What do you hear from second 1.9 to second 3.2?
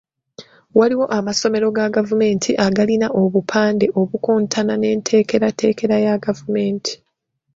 gavumenti agalina